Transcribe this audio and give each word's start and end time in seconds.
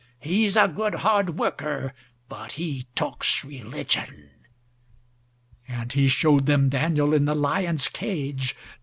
He's 0.19 0.57
a 0.57 0.67
good 0.67 0.95
hard 0.95 1.37
worker, 1.37 1.93
but 2.27 2.53
he 2.53 2.87
talks 2.95 3.45
religion."And 3.45 5.91
he 5.93 6.07
showed 6.07 6.47
them 6.47 6.69
Daniel 6.69 7.13
in 7.13 7.25
the 7.25 7.35
lion's 7.35 7.87
cage. 7.87 8.55